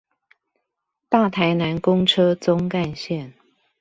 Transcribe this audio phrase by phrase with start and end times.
[1.09, 3.33] 大台南公車棕幹線